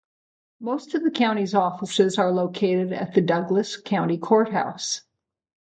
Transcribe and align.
Most 0.59 0.95
of 0.95 1.03
the 1.03 1.11
county's 1.11 1.53
offices 1.53 2.17
are 2.17 2.31
located 2.31 2.91
at 2.91 3.13
the 3.13 3.21
Douglas 3.21 3.77
County 3.77 4.17
Courthouse. 4.17 5.03